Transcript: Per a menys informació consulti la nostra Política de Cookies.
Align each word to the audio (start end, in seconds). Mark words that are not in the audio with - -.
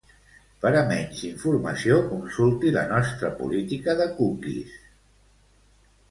Per 0.61 0.69
a 0.77 0.79
menys 0.91 1.19
informació 1.25 1.97
consulti 2.13 2.71
la 2.77 2.85
nostra 2.91 3.29
Política 3.41 3.95
de 4.01 4.07
Cookies. 4.21 4.73